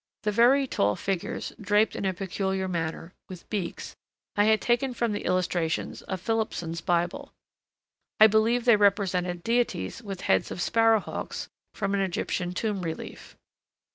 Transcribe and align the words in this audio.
The 0.23 0.31
very 0.31 0.65
tall 0.65 0.95
figures 0.95 1.53
draped 1.61 1.95
in 1.95 2.05
a 2.05 2.13
peculiar 2.15 2.67
manner 2.67 3.13
with 3.29 3.47
beaks, 3.51 3.95
I 4.35 4.45
had 4.45 4.59
taken 4.59 4.95
from 4.95 5.11
the 5.11 5.25
illustrations 5.25 6.01
of 6.01 6.19
Philippson's 6.19 6.81
bible; 6.81 7.33
I 8.19 8.25
believe 8.25 8.65
they 8.65 8.77
represented 8.77 9.43
deities 9.43 10.01
with 10.01 10.21
heads 10.21 10.49
of 10.49 10.59
sparrowhawks 10.59 11.49
from 11.75 11.93
an 11.93 12.01
Egyptian 12.01 12.55
tomb 12.55 12.81
relief. 12.81 13.37